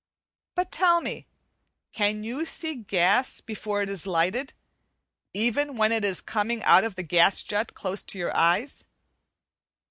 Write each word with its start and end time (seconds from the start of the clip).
But 0.55 0.71
tell 0.71 0.99
me, 0.99 1.27
can 1.91 2.23
you 2.23 2.43
see 2.43 2.73
gas 2.73 3.39
before 3.39 3.83
it 3.83 3.89
is 3.91 4.07
lighted, 4.07 4.51
even 5.31 5.77
when 5.77 5.91
it 5.91 6.03
is 6.03 6.21
coming 6.21 6.63
out 6.63 6.83
of 6.83 6.95
the 6.95 7.03
gas 7.03 7.43
jet 7.43 7.75
close 7.75 8.01
to 8.01 8.17
your 8.17 8.35
eyes? 8.35 8.85